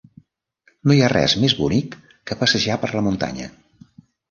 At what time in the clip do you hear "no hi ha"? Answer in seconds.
0.91-1.09